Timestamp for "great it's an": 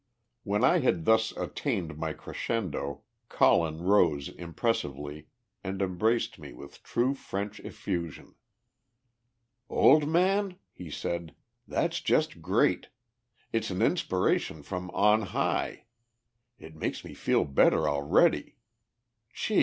12.41-13.83